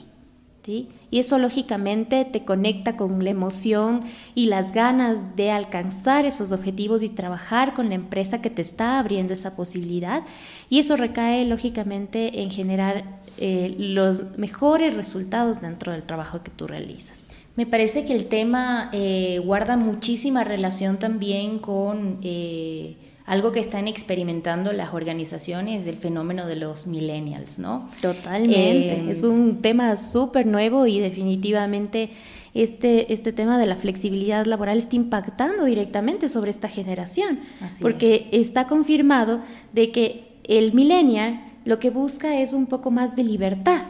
Y 0.67 1.19
eso 1.19 1.37
lógicamente 1.39 2.23
te 2.25 2.45
conecta 2.45 2.95
con 2.95 3.23
la 3.23 3.29
emoción 3.29 4.01
y 4.35 4.45
las 4.45 4.71
ganas 4.71 5.35
de 5.35 5.51
alcanzar 5.51 6.25
esos 6.25 6.51
objetivos 6.51 7.03
y 7.03 7.09
trabajar 7.09 7.73
con 7.73 7.89
la 7.89 7.95
empresa 7.95 8.41
que 8.41 8.49
te 8.49 8.61
está 8.61 8.99
abriendo 8.99 9.33
esa 9.33 9.55
posibilidad. 9.55 10.23
Y 10.69 10.79
eso 10.79 10.95
recae 10.97 11.45
lógicamente 11.45 12.41
en 12.41 12.51
generar 12.51 13.19
eh, 13.37 13.75
los 13.77 14.37
mejores 14.37 14.93
resultados 14.93 15.61
dentro 15.61 15.91
del 15.91 16.03
trabajo 16.03 16.43
que 16.43 16.51
tú 16.51 16.67
realizas. 16.67 17.27
Me 17.55 17.65
parece 17.65 18.05
que 18.05 18.13
el 18.13 18.27
tema 18.27 18.89
eh, 18.93 19.41
guarda 19.43 19.77
muchísima 19.77 20.43
relación 20.43 20.97
también 20.97 21.59
con... 21.59 22.19
Eh, 22.21 22.95
algo 23.25 23.51
que 23.51 23.59
están 23.59 23.87
experimentando 23.87 24.73
las 24.73 24.93
organizaciones 24.93 25.85
del 25.85 25.95
fenómeno 25.95 26.47
de 26.47 26.55
los 26.55 26.87
millennials, 26.87 27.59
¿no? 27.59 27.87
Totalmente. 28.01 28.93
Eh, 28.95 29.05
es 29.09 29.23
un 29.23 29.61
tema 29.61 29.95
súper 29.95 30.45
nuevo 30.47 30.87
y 30.87 30.99
definitivamente 30.99 32.09
este, 32.53 33.13
este 33.13 33.31
tema 33.31 33.57
de 33.57 33.67
la 33.67 33.75
flexibilidad 33.75 34.45
laboral 34.45 34.77
está 34.77 34.95
impactando 34.95 35.65
directamente 35.65 36.29
sobre 36.29 36.51
esta 36.51 36.67
generación, 36.67 37.39
porque 37.81 38.27
está 38.31 38.67
confirmado 38.67 39.39
de 39.73 39.91
que 39.91 40.23
el 40.43 40.73
millennial 40.73 41.41
lo 41.63 41.79
que 41.79 41.89
busca 41.89 42.39
es 42.39 42.53
un 42.53 42.67
poco 42.67 42.91
más 42.91 43.15
de 43.15 43.23
libertad. 43.23 43.83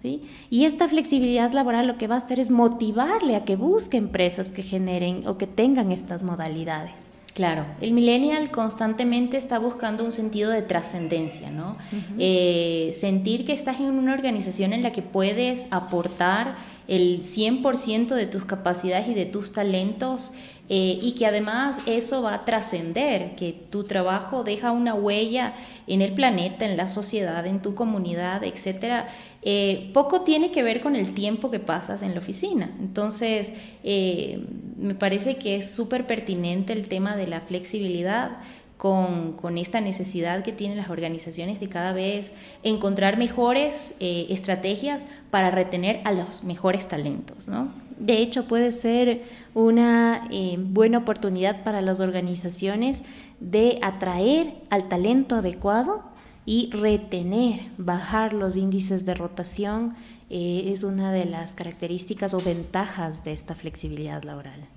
¿Sí? 0.00 0.22
Y 0.48 0.64
esta 0.64 0.86
flexibilidad 0.86 1.52
laboral 1.52 1.88
lo 1.88 1.98
que 1.98 2.06
va 2.06 2.14
a 2.14 2.18
hacer 2.18 2.38
es 2.38 2.52
motivarle 2.52 3.34
a 3.34 3.44
que 3.44 3.56
busque 3.56 3.96
empresas 3.96 4.52
que 4.52 4.62
generen 4.62 5.26
o 5.26 5.38
que 5.38 5.48
tengan 5.48 5.90
estas 5.90 6.22
modalidades. 6.22 7.10
Claro, 7.38 7.66
el 7.80 7.92
millennial 7.92 8.50
constantemente 8.50 9.36
está 9.36 9.60
buscando 9.60 10.04
un 10.04 10.10
sentido 10.10 10.50
de 10.50 10.60
trascendencia, 10.60 11.52
¿no? 11.52 11.76
Eh, 12.18 12.90
sentir 12.94 13.46
que 13.46 13.52
estás 13.52 13.78
en 13.78 13.96
una 13.96 14.12
organización 14.12 14.72
en 14.72 14.82
la 14.82 14.90
que 14.90 15.02
puedes 15.02 15.68
aportar 15.70 16.56
el 16.88 17.20
100% 17.20 18.14
de 18.14 18.26
tus 18.26 18.44
capacidades 18.44 19.08
y 19.08 19.14
de 19.14 19.26
tus 19.26 19.52
talentos 19.52 20.32
eh, 20.70 20.98
y 21.00 21.12
que 21.12 21.26
además 21.26 21.80
eso 21.86 22.20
va 22.22 22.34
a 22.34 22.44
trascender, 22.44 23.36
que 23.36 23.52
tu 23.52 23.84
trabajo 23.84 24.44
deja 24.44 24.70
una 24.70 24.94
huella 24.94 25.54
en 25.86 26.02
el 26.02 26.12
planeta, 26.12 26.66
en 26.66 26.76
la 26.76 26.86
sociedad, 26.86 27.46
en 27.46 27.62
tu 27.62 27.74
comunidad, 27.74 28.42
etc. 28.44 29.06
Eh, 29.42 29.90
poco 29.94 30.22
tiene 30.22 30.50
que 30.50 30.62
ver 30.62 30.82
con 30.82 30.94
el 30.94 31.14
tiempo 31.14 31.50
que 31.50 31.58
pasas 31.58 32.02
en 32.02 32.12
la 32.12 32.20
oficina. 32.20 32.74
Entonces, 32.80 33.54
eh, 33.82 34.44
me 34.76 34.94
parece 34.94 35.36
que 35.36 35.56
es 35.56 35.70
súper 35.70 36.06
pertinente 36.06 36.74
el 36.74 36.88
tema 36.88 37.16
de 37.16 37.28
la 37.28 37.40
flexibilidad. 37.40 38.38
Con, 38.78 39.58
esta 39.58 39.80
necesidad 39.82 40.42
que 40.42 40.52
tienen 40.52 40.78
las 40.78 40.88
organizaciones 40.88 41.60
de 41.60 41.68
cada 41.68 41.92
vez 41.92 42.32
encontrar 42.62 43.18
mejores 43.18 43.96
estrategias 43.98 45.04
para 45.30 45.50
retener 45.50 46.00
a 46.04 46.12
los 46.12 46.44
mejores 46.44 46.88
talentos, 46.88 47.48
¿no? 47.48 47.70
De 47.98 48.18
hecho, 48.18 48.46
puede 48.46 48.70
ser 48.70 49.24
una 49.54 50.28
eh, 50.30 50.56
buena 50.58 50.98
oportunidad 50.98 51.64
para 51.64 51.80
las 51.80 51.98
organizaciones 51.98 53.02
de 53.40 53.78
atraer 53.82 54.54
al 54.70 54.88
talento 54.88 55.34
adecuado 55.34 56.04
y 56.46 56.70
retener, 56.70 57.62
bajar 57.76 58.34
los 58.34 58.56
índices 58.56 59.04
de 59.04 59.14
rotación. 59.14 59.96
Eh, 60.30 60.70
es 60.72 60.84
una 60.84 61.12
de 61.12 61.24
las 61.24 61.54
características 61.54 62.34
o 62.34 62.40
ventajas 62.40 63.24
de 63.24 63.32
esta 63.32 63.54
flexibilidad 63.54 64.22
laboral. 64.22 64.68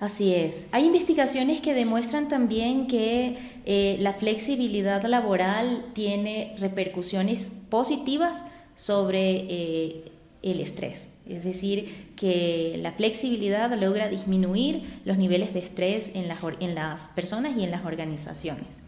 Así 0.00 0.34
es. 0.34 0.66
Hay 0.70 0.84
investigaciones 0.84 1.60
que 1.60 1.74
demuestran 1.74 2.28
también 2.28 2.86
que 2.86 3.36
eh, 3.64 3.96
la 4.00 4.12
flexibilidad 4.12 5.02
laboral 5.04 5.86
tiene 5.92 6.54
repercusiones 6.58 7.52
positivas 7.68 8.46
sobre 8.76 10.04
el 10.42 10.60
estrés. 10.60 11.08
Es 11.28 11.44
decir, 11.44 12.08
que 12.16 12.78
la 12.82 12.92
flexibilidad 12.92 13.70
logra 13.78 14.08
disminuir 14.08 15.00
los 15.04 15.18
niveles 15.18 15.52
de 15.52 15.60
estrés 15.60 16.12
en 16.14 16.26
las, 16.26 16.38
en 16.60 16.74
las 16.74 17.08
personas 17.08 17.54
y 17.58 17.64
en 17.64 17.70
las 17.70 17.84
organizaciones. 17.84 18.82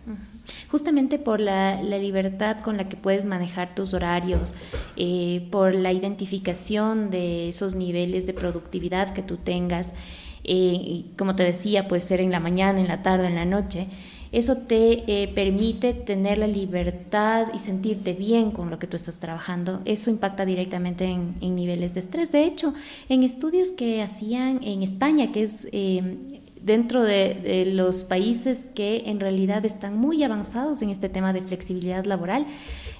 Justamente 0.70 1.18
por 1.18 1.38
la, 1.38 1.82
libertad 1.82 2.60
con 2.60 2.78
la 2.78 2.88
que 2.88 2.96
puedes 2.96 3.26
manejar 3.26 3.74
tus 3.74 3.92
horarios, 3.92 4.54
eh, 4.96 5.46
por 5.50 5.74
la 5.74 5.92
identificación 5.92 7.10
de 7.10 7.50
esos 7.50 7.74
niveles 7.74 8.26
de 8.26 8.32
productividad 8.32 9.12
que 9.12 9.22
tú 9.22 9.36
tengas, 9.36 9.92
eh, 10.44 11.04
como 11.16 11.36
te 11.36 11.44
decía, 11.44 11.88
puede 11.88 12.00
ser 12.00 12.20
en 12.20 12.30
la 12.30 12.40
mañana, 12.40 12.80
en 12.80 12.88
la 12.88 13.02
tarde, 13.02 13.26
en 13.26 13.34
la 13.34 13.44
noche. 13.44 13.88
Eso 14.32 14.58
te 14.58 15.02
eh, 15.08 15.28
permite 15.34 15.92
tener 15.92 16.38
la 16.38 16.46
libertad 16.46 17.48
y 17.52 17.58
sentirte 17.58 18.12
bien 18.12 18.52
con 18.52 18.70
lo 18.70 18.78
que 18.78 18.86
tú 18.86 18.96
estás 18.96 19.18
trabajando. 19.18 19.80
Eso 19.84 20.08
impacta 20.08 20.44
directamente 20.44 21.04
en, 21.04 21.34
niveles 21.56 21.94
de 21.94 22.00
estrés. 22.00 22.30
De 22.30 22.44
hecho, 22.44 22.72
en 23.08 23.24
estudios 23.24 23.72
que 23.72 24.02
hacían 24.02 24.60
en 24.62 24.84
España, 24.84 25.32
que 25.32 25.42
es 25.42 25.68
eh, 25.72 26.39
dentro 26.62 27.02
de, 27.02 27.64
los 27.74 28.04
países 28.04 28.68
que 28.74 29.04
en 29.06 29.20
realidad 29.20 29.64
están 29.64 29.98
muy 29.98 30.22
avanzados 30.22 30.82
en 30.82 30.90
este 30.90 31.08
tema 31.08 31.32
de 31.32 31.42
flexibilidad 31.42 32.04
laboral. 32.04 32.46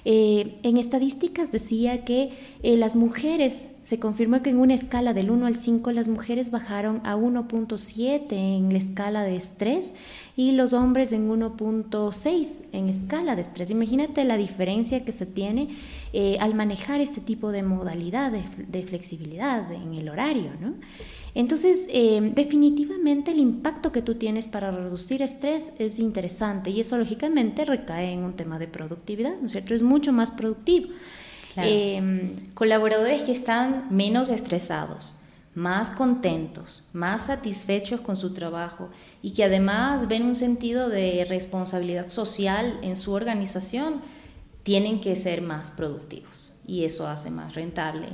Eh, 0.03 0.55
en 0.63 0.77
estadísticas 0.77 1.51
decía 1.51 2.03
que 2.03 2.31
eh, 2.63 2.75
las 2.77 2.95
mujeres, 2.95 3.71
se 3.83 3.99
confirmó 3.99 4.41
que 4.41 4.49
en 4.49 4.59
una 4.59 4.73
escala 4.73 5.13
del 5.13 5.29
1 5.29 5.45
al 5.45 5.55
5 5.55 5.91
las 5.91 6.07
mujeres 6.07 6.49
bajaron 6.49 7.01
a 7.03 7.15
1.7 7.15 8.31
en 8.31 8.71
la 8.71 8.79
escala 8.79 9.23
de 9.23 9.35
estrés 9.35 9.93
y 10.35 10.53
los 10.53 10.73
hombres 10.73 11.11
en 11.11 11.29
1.6 11.29 12.63
en 12.71 12.89
escala 12.89 13.35
de 13.35 13.41
estrés. 13.41 13.69
Imagínate 13.69 14.23
la 14.23 14.37
diferencia 14.37 15.05
que 15.05 15.11
se 15.11 15.27
tiene 15.27 15.69
eh, 16.13 16.37
al 16.39 16.55
manejar 16.55 16.99
este 16.99 17.21
tipo 17.21 17.51
de 17.51 17.61
modalidad 17.61 18.31
de, 18.31 18.43
de 18.67 18.83
flexibilidad 18.83 19.71
en 19.71 19.93
el 19.93 20.09
horario, 20.09 20.51
¿no? 20.59 20.73
Entonces, 21.33 21.87
em, 21.89 22.33
definitivamente 22.33 23.31
el 23.31 23.39
impacto 23.39 23.91
que 23.91 24.01
tú 24.01 24.15
tienes 24.15 24.47
para 24.47 24.71
reducir 24.71 25.21
estrés 25.21 25.73
es 25.79 25.99
interesante 25.99 26.69
y 26.71 26.81
eso 26.81 26.97
lógicamente 26.97 27.63
recae 27.63 28.11
en 28.11 28.19
un 28.23 28.33
tema 28.33 28.59
de 28.59 28.67
productividad, 28.67 29.37
¿no 29.39 29.45
es 29.45 29.53
cierto? 29.53 29.73
Es 29.73 29.83
mucho 29.83 30.11
más 30.11 30.31
productivo. 30.31 30.89
Em, 31.57 32.35
colaboradores 32.53 33.23
que 33.23 33.31
están 33.31 33.87
menos 33.89 34.29
estresados, 34.29 35.17
más 35.53 35.91
contentos, 35.91 36.89
más 36.93 37.25
satisfechos 37.25 37.99
con 37.99 38.15
su 38.15 38.33
trabajo 38.33 38.89
y 39.21 39.31
que 39.31 39.43
además 39.43 40.07
ven 40.07 40.23
un 40.23 40.35
sentido 40.35 40.87
de 40.87 41.25
responsabilidad 41.27 42.07
social 42.07 42.79
en 42.81 42.95
su 42.95 43.11
organización, 43.11 44.01
tienen 44.63 45.01
que 45.01 45.15
ser 45.15 45.41
más 45.41 45.71
productivos 45.71 46.53
y 46.65 46.85
eso 46.85 47.07
hace 47.07 47.31
más 47.31 47.53
rentable 47.53 48.07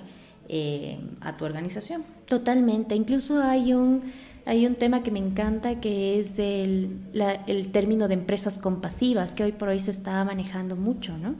eh, 0.49 0.99
a 1.21 1.35
tu 1.35 1.45
organización. 1.45 2.03
Totalmente. 2.25 2.95
Incluso 2.95 3.41
hay 3.41 3.73
un, 3.73 4.03
hay 4.45 4.65
un 4.65 4.75
tema 4.75 5.03
que 5.03 5.11
me 5.11 5.19
encanta 5.19 5.79
que 5.79 6.19
es 6.19 6.39
el, 6.39 6.99
el, 7.47 7.71
término 7.71 8.07
de 8.07 8.13
empresas 8.13 8.59
compasivas, 8.59 9.33
que 9.33 9.43
hoy 9.43 9.51
por 9.51 9.69
hoy 9.69 9.79
se 9.79 9.91
está 9.91 10.23
manejando 10.23 10.75
mucho, 10.75 11.17
¿no? 11.17 11.35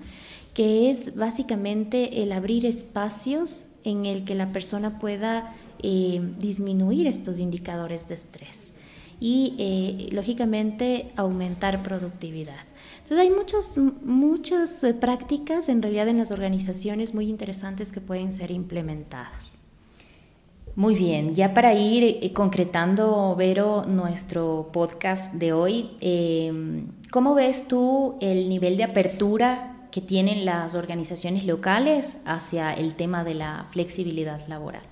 que 0.53 0.89
es 0.89 1.15
básicamente 1.15 2.23
el 2.23 2.31
abrir 2.31 2.65
espacios 2.65 3.69
en 3.83 4.07
el 4.07 4.25
que 4.25 4.33
la 4.33 4.51
persona 4.51 4.97
pueda 4.97 5.53
eh, 5.83 6.19
disminuir 6.39 7.05
estos 7.05 7.37
indicadores 7.37 8.07
de 8.07 8.15
estrés 8.15 8.71
y 9.19 9.53
eh, 9.59 10.09
lógicamente 10.13 11.11
aumentar 11.15 11.83
productividad. 11.83 12.65
Entonces 13.09 13.25
hay 13.25 13.33
muchos, 13.33 13.77
muchas 14.03 14.83
eh, 14.83 14.93
prácticas 14.93 15.69
en 15.69 15.81
realidad 15.81 16.09
en 16.09 16.17
las 16.17 16.31
organizaciones 16.31 17.13
muy 17.13 17.29
interesantes 17.29 17.93
que 17.93 18.01
pueden 18.01 18.33
ser 18.33 18.51
implementadas. 18.51 19.59
Muy 20.75 20.93
bien, 20.93 21.33
ya 21.33 21.53
para 21.53 21.73
ir 21.73 22.03
eh, 22.03 22.33
concretando, 22.33 23.33
Vero, 23.37 23.85
nuestro 23.85 24.71
podcast 24.73 25.35
de 25.35 25.53
hoy, 25.53 25.91
em, 26.01 26.87
¿cómo 27.09 27.33
ves 27.33 27.69
tú 27.69 28.17
el 28.19 28.49
nivel 28.49 28.75
de 28.75 28.83
apertura 28.83 29.87
que 29.89 30.01
tienen 30.01 30.43
las 30.43 30.75
organizaciones 30.75 31.45
locales 31.45 32.17
hacia 32.25 32.73
el 32.73 32.95
tema 32.95 33.23
de 33.23 33.35
la 33.35 33.67
flexibilidad 33.69 34.45
laboral? 34.49 34.83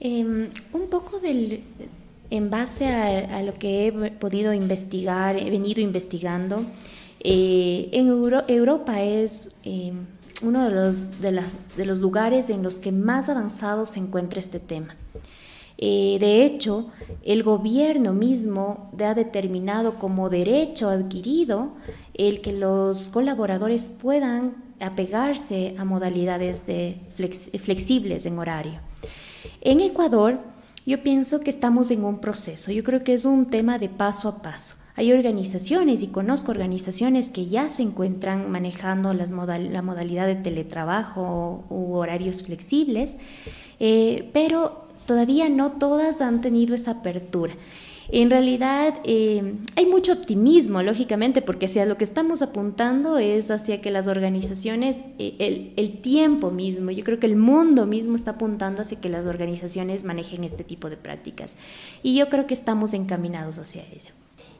Em, 0.00 0.50
un 0.74 0.90
poco 0.90 1.18
del, 1.18 1.64
en 2.32 2.48
base 2.48 2.88
a, 2.88 3.42
lo 3.42 3.52
que 3.52 3.86
he 3.86 3.92
podido 3.92 4.54
investigar, 4.54 5.36
he 5.36 5.50
venido 5.50 5.82
investigando, 5.82 6.64
eh, 7.20 7.90
en 7.92 8.08
Europa 8.48 9.02
es 9.02 9.56
eh, 9.64 9.92
uno 10.42 10.64
de 10.64 11.30
los, 11.84 11.98
lugares 11.98 12.48
en 12.48 12.62
los 12.62 12.76
que 12.76 12.90
más 12.90 13.28
avanzado 13.28 13.84
se 13.84 14.00
encuentra 14.00 14.40
este 14.40 14.60
tema. 14.60 14.96
Eh, 15.76 16.16
de 16.20 16.46
hecho, 16.46 16.86
el 17.22 17.42
gobierno 17.42 18.14
mismo 18.14 18.90
ha 18.98 19.12
determinado 19.12 19.98
como 19.98 20.30
derecho 20.30 20.88
adquirido 20.88 21.74
el 22.14 22.40
que 22.40 22.54
los 22.54 23.10
colaboradores 23.10 23.90
puedan 23.90 24.54
apegarse 24.80 25.74
a 25.76 25.84
modalidades 25.84 26.66
de 26.66 26.96
flexibles 27.58 28.24
en 28.24 28.38
horario. 28.38 28.80
En 29.60 29.80
Ecuador, 29.80 30.51
yo 30.84 31.02
pienso 31.02 31.40
que 31.40 31.50
estamos 31.50 31.90
en 31.90 32.04
un 32.04 32.18
proceso, 32.18 32.72
yo 32.72 32.82
creo 32.82 33.04
que 33.04 33.14
es 33.14 33.24
un 33.24 33.46
tema 33.46 33.78
de 33.78 33.88
paso 33.88 34.28
a 34.28 34.42
paso. 34.42 34.76
Hay 34.94 35.10
organizaciones 35.12 36.02
y 36.02 36.08
conozco 36.08 36.50
organizaciones 36.50 37.30
que 37.30 37.46
ya 37.46 37.68
se 37.70 37.82
encuentran 37.82 38.50
manejando 38.50 39.14
las 39.14 39.30
la 39.30 39.82
modalidad 39.82 40.26
de 40.26 40.34
teletrabajo 40.34 41.64
u 41.70 41.94
horarios 41.94 42.42
flexibles, 42.42 43.16
eh, 43.80 44.28
pero 44.34 44.86
todavía 45.06 45.48
no 45.48 45.72
todas 45.72 46.20
han 46.20 46.42
tenido 46.42 46.74
esa 46.74 46.92
apertura. 46.92 47.54
En 48.08 48.30
realidad 48.30 48.94
eh, 49.04 49.54
hay 49.76 49.86
mucho 49.86 50.12
optimismo, 50.12 50.82
lógicamente, 50.82 51.42
porque 51.42 51.66
hacia 51.66 51.86
lo 51.86 51.96
que 51.96 52.04
estamos 52.04 52.42
apuntando 52.42 53.18
es 53.18 53.50
hacia 53.50 53.80
que 53.80 53.90
las 53.90 54.06
organizaciones, 54.06 55.02
eh, 55.18 55.72
el, 55.76 56.00
tiempo 56.02 56.50
mismo, 56.50 56.90
yo 56.90 57.04
creo 57.04 57.20
que 57.20 57.26
el 57.26 57.36
mundo 57.36 57.86
mismo 57.86 58.16
está 58.16 58.32
apuntando 58.32 58.82
hacia 58.82 59.00
que 59.00 59.08
las 59.08 59.26
organizaciones 59.26 60.04
manejen 60.04 60.44
este 60.44 60.64
tipo 60.64 60.90
de 60.90 60.96
prácticas. 60.96 61.56
Y 62.02 62.16
yo 62.16 62.28
creo 62.28 62.46
que 62.46 62.54
estamos 62.54 62.94
encaminados 62.94 63.58
hacia 63.58 63.82
ello. 63.82 64.12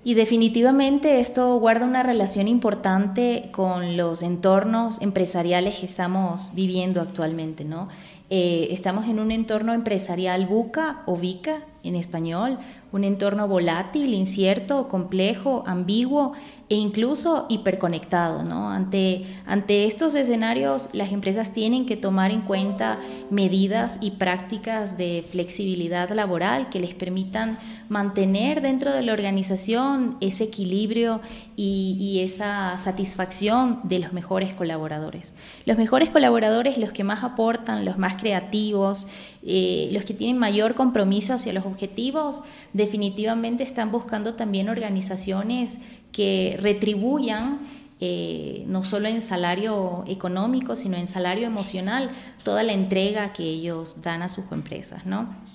Y 0.04 0.14
definitivamente 0.14 1.20
esto 1.20 1.56
guarda 1.60 1.86
una 1.86 2.02
relación 2.02 2.48
importante 2.48 3.50
con 3.52 3.96
los 3.96 4.22
entornos 4.22 5.00
empresariales 5.00 5.78
que 5.78 5.86
estamos 5.86 6.54
viviendo 6.54 7.00
actualmente, 7.00 7.64
¿no? 7.64 7.88
Eh, 8.34 8.68
estamos 8.72 9.08
en 9.08 9.20
un 9.20 9.30
entorno 9.30 9.74
empresarial 9.74 10.46
buca 10.46 11.02
o 11.04 11.18
vica 11.18 11.64
en 11.82 11.96
español, 11.96 12.58
un 12.90 13.04
entorno 13.04 13.46
volátil, 13.46 14.14
incierto, 14.14 14.88
complejo, 14.88 15.64
ambiguo 15.66 16.32
e 16.70 16.76
incluso 16.76 17.44
hiperconectado. 17.50 18.42
¿no? 18.42 18.70
Ante, 18.70 19.26
ante 19.44 19.84
estos 19.84 20.14
escenarios, 20.14 20.88
las 20.94 21.12
empresas 21.12 21.52
tienen 21.52 21.84
que 21.84 21.98
tomar 21.98 22.30
en 22.30 22.40
cuenta 22.40 22.98
medidas 23.30 23.98
y 24.00 24.12
prácticas 24.12 24.96
de 24.96 25.26
flexibilidad 25.30 26.08
laboral 26.10 26.70
que 26.70 26.80
les 26.80 26.94
permitan 26.94 27.58
mantener 27.92 28.62
dentro 28.62 28.90
de 28.90 29.02
la 29.02 29.12
organización 29.12 30.16
ese 30.22 30.44
equilibrio 30.44 31.20
y, 31.56 32.20
esa 32.22 32.78
satisfacción 32.78 33.80
de 33.84 33.98
los 33.98 34.14
mejores 34.14 34.54
colaboradores. 34.54 35.34
Los 35.66 35.76
mejores 35.76 36.08
colaboradores, 36.08 36.78
los 36.78 36.92
que 36.92 37.04
más 37.04 37.22
aportan, 37.22 37.84
los 37.84 37.98
más 37.98 38.14
creativos, 38.14 39.08
eh, 39.44 39.90
los 39.92 40.04
que 40.04 40.14
tienen 40.14 40.38
mayor 40.38 40.74
compromiso 40.74 41.34
hacia 41.34 41.52
los 41.52 41.66
objetivos, 41.66 42.42
definitivamente 42.72 43.62
están 43.62 43.92
buscando 43.92 44.34
también 44.34 44.70
organizaciones 44.70 45.78
que 46.12 46.56
retribuyan 46.60 47.58
eh, 48.00 48.64
no 48.68 48.84
solo 48.84 49.08
en 49.08 49.20
salario 49.20 50.04
económico, 50.06 50.76
sino 50.76 50.96
en 50.96 51.06
salario 51.06 51.46
emocional, 51.46 52.10
toda 52.42 52.62
la 52.62 52.72
entrega 52.72 53.32
que 53.34 53.44
ellos 53.44 54.00
dan 54.02 54.22
a 54.22 54.28
sus 54.28 54.50
empresas, 54.50 55.04
¿no? 55.04 55.51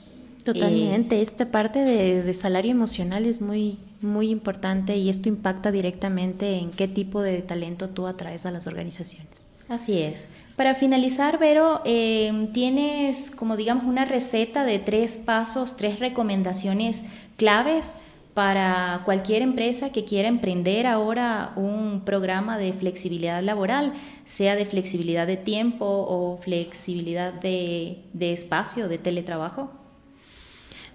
Totalmente, 0.54 1.18
eh, 1.18 1.22
esta 1.22 1.52
parte 1.52 1.80
de, 1.80 2.34
salario 2.34 2.72
emocional 2.72 3.26
es 3.26 3.42
muy, 3.42 3.80
muy 4.00 4.30
importante 4.30 4.96
y 4.96 5.10
esto 5.10 5.28
impacta 5.28 5.74
directamente 5.74 6.58
en 6.58 6.72
qué 6.72 6.88
tipo 6.88 7.22
de 7.22 7.42
talento 7.42 7.90
tú 7.90 8.08
atraes 8.08 8.46
a 8.46 8.52
las 8.52 8.66
organizaciones. 8.66 9.48
Así 9.68 10.02
es. 10.02 10.30
Para 10.56 10.74
finalizar, 10.74 11.38
Vero, 11.38 11.82
eh, 11.84 12.48
tienes 12.54 13.30
como 13.30 13.58
digamos 13.58 13.84
una 13.84 14.06
receta 14.06 14.64
de 14.64 14.80
tres 14.80 15.18
pasos, 15.18 15.76
tres 15.76 16.00
recomendaciones 16.00 17.04
claves 17.36 17.96
para 18.34 19.02
cualquier 19.04 19.42
empresa 19.42 19.92
que 19.92 20.06
quiera 20.06 20.30
emprender 20.30 20.88
ahora 20.88 21.52
un 21.58 22.04
programa 22.06 22.58
de 22.58 22.72
flexibilidad 22.72 23.44
laboral, 23.44 23.92
sea 24.24 24.56
de 24.56 24.64
flexibilidad 24.64 25.28
de 25.28 25.36
tiempo 25.36 25.86
o 25.86 26.38
flexibilidad 26.38 27.34
de, 27.34 28.04
de 28.14 28.32
espacio, 28.32 28.88
de 28.88 28.98
teletrabajo? 28.98 29.72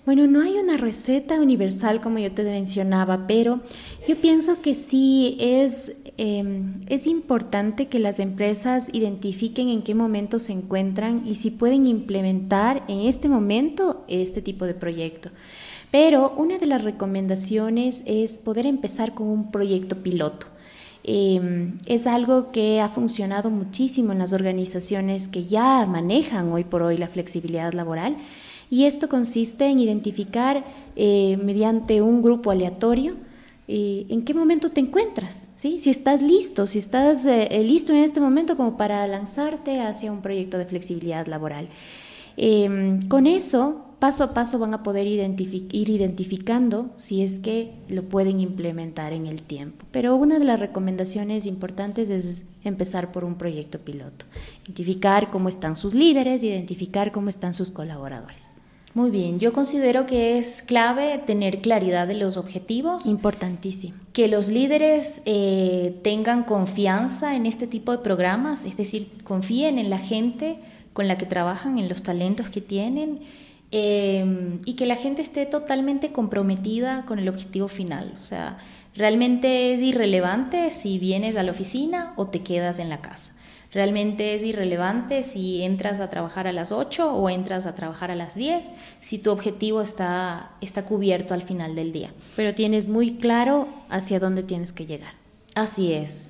Bueno, 0.04 0.26
no 0.26 0.40
hay 0.40 0.54
una 0.54 0.76
receta 0.76 1.40
universal 1.40 2.00
como 2.00 2.18
yo 2.18 2.32
te 2.32 2.42
mencionaba, 2.42 3.28
pero 3.28 3.60
yo 4.08 4.20
pienso 4.20 4.60
que 4.60 4.74
sí 4.74 5.36
es, 5.38 5.96
em, 6.16 6.82
es 6.88 7.06
importante 7.06 7.86
que 7.86 8.00
las 8.00 8.18
empresas 8.18 8.90
identifiquen 8.92 9.68
en 9.68 9.82
qué 9.82 9.94
momento 9.94 10.40
se 10.40 10.54
encuentran 10.54 11.22
y 11.24 11.36
si 11.36 11.52
pueden 11.52 11.86
implementar 11.86 12.82
en 12.88 13.02
este 13.02 13.28
momento 13.28 14.04
este 14.08 14.42
tipo 14.42 14.64
de 14.66 14.74
proyecto. 14.74 15.30
Pero 15.92 16.34
una 16.36 16.58
de 16.58 16.66
las 16.66 16.82
recomendaciones 16.82 18.02
es 18.04 18.40
poder 18.40 18.66
empezar 18.66 19.14
con 19.14 19.28
un 19.28 19.52
proyecto 19.52 20.02
piloto. 20.02 20.48
Em, 21.04 21.78
es 21.86 22.08
algo 22.08 22.50
que 22.50 22.80
ha 22.80 22.88
funcionado 22.88 23.50
muchísimo 23.50 24.10
en 24.10 24.18
las 24.18 24.32
organizaciones 24.32 25.28
que 25.28 25.44
ya 25.44 25.86
manejan 25.86 26.52
hoy 26.52 26.64
por 26.64 26.82
hoy 26.82 26.96
la 26.96 27.08
flexibilidad 27.08 27.72
laboral 27.72 28.16
y 28.72 28.86
esto 28.86 29.06
consiste 29.06 29.66
en 29.66 29.78
identificar 29.80 30.64
eh, 30.96 31.38
mediante 31.44 32.00
un 32.00 32.22
grupo 32.22 32.50
aleatorio 32.50 33.16
eh, 33.68 34.06
en 34.08 34.24
qué 34.24 34.32
momento 34.32 34.70
te 34.70 34.80
encuentras, 34.80 35.50
¿sí? 35.54 35.78
si 35.78 35.90
estás 35.90 36.22
listo, 36.22 36.66
si 36.66 36.78
estás 36.78 37.26
eh, 37.26 37.62
listo 37.62 37.92
en 37.92 37.98
este 37.98 38.18
momento 38.18 38.56
como 38.56 38.78
para 38.78 39.06
lanzarte 39.06 39.82
hacia 39.82 40.10
un 40.10 40.22
proyecto 40.22 40.56
de 40.56 40.64
flexibilidad 40.64 41.26
laboral. 41.26 41.68
Em, 42.38 43.06
con 43.08 43.26
eso 43.26 43.84
paso 43.98 44.24
a 44.24 44.32
paso 44.32 44.58
van 44.58 44.72
a 44.72 44.82
poder 44.82 45.06
ir 45.06 45.90
identificando 45.90 46.88
si 46.96 47.22
es 47.22 47.40
que 47.40 47.74
lo 47.90 48.04
pueden 48.04 48.40
implementar 48.40 49.12
en 49.12 49.26
el 49.26 49.42
tiempo. 49.42 49.84
Pero 49.90 50.16
una 50.16 50.38
de 50.38 50.46
las 50.46 50.58
recomendaciones 50.58 51.44
importantes 51.44 52.08
es 52.08 52.46
empezar 52.64 53.12
por 53.12 53.22
un 53.22 53.34
proyecto 53.34 53.80
piloto. 53.80 54.24
Identificar 54.64 55.30
cómo 55.30 55.50
están 55.50 55.76
sus 55.76 55.92
líderes, 55.92 56.42
identificar 56.42 57.12
cómo 57.12 57.28
están 57.28 57.52
sus 57.52 57.70
colaboradores. 57.70 58.52
Muy 58.94 59.10
bien, 59.10 59.38
yo 59.38 59.52
considero 59.52 60.06
que 60.06 60.38
es 60.38 60.62
clave 60.62 61.18
tener 61.18 61.60
claridad 61.60 62.06
de 62.06 62.14
los 62.14 62.36
objetivos. 62.36 63.06
Importantísimo. 63.06 63.94
Que 64.12 64.28
los 64.28 64.48
líderes 64.48 65.22
eh, 65.24 65.98
tengan 66.02 66.44
confianza 66.44 67.34
en 67.34 67.46
este 67.46 67.66
tipo 67.66 67.92
de 67.92 67.98
programas, 67.98 68.64
es 68.66 68.76
decir, 68.76 69.08
confíen 69.24 69.78
en 69.78 69.88
la 69.88 69.98
gente 69.98 70.58
con 70.92 71.08
la 71.08 71.16
que 71.16 71.24
trabajan, 71.24 71.78
en 71.78 71.88
los 71.88 72.02
talentos 72.02 72.50
que 72.50 72.60
tienen 72.60 73.20
Em, 73.74 74.58
y 74.66 74.74
que 74.74 74.84
la 74.84 74.96
gente 74.96 75.22
esté 75.22 75.46
totalmente 75.46 76.12
comprometida 76.12 77.06
con 77.06 77.18
el 77.18 77.26
objetivo 77.30 77.68
final. 77.68 78.12
O 78.14 78.20
sea, 78.20 78.58
realmente 78.94 79.72
es 79.72 79.80
irrelevante 79.80 80.70
si 80.70 80.98
vienes 80.98 81.36
a 81.36 81.42
la 81.42 81.52
oficina 81.52 82.12
o 82.16 82.26
te 82.26 82.42
quedas 82.42 82.78
en 82.78 82.90
la 82.90 83.00
casa. 83.00 83.32
Realmente 83.72 84.34
es 84.34 84.42
irrelevante 84.42 85.22
si 85.22 85.62
entras 85.62 86.00
a 86.00 86.10
trabajar 86.10 86.46
a 86.46 86.52
las 86.52 86.72
8 86.72 87.14
o 87.14 87.30
entras 87.30 87.64
a 87.64 87.74
trabajar 87.74 88.10
a 88.10 88.14
las 88.14 88.34
10, 88.34 88.70
si 89.00 89.18
tu 89.18 89.30
objetivo 89.30 89.80
está, 89.80 90.50
está 90.60 90.84
cubierto 90.84 91.32
al 91.32 91.42
final 91.42 91.74
del 91.74 91.90
día. 91.90 92.10
Pero 92.36 92.54
tienes 92.54 92.88
muy 92.88 93.14
claro 93.14 93.66
hacia 93.88 94.20
dónde 94.20 94.42
tienes 94.42 94.72
que 94.72 94.84
llegar. 94.84 95.14
Así 95.54 95.92
es. 95.92 96.28